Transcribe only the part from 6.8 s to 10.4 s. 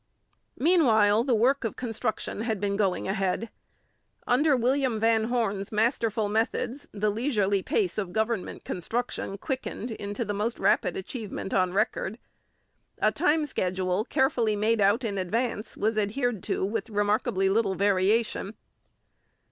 the leisurely pace of government construction quickened into the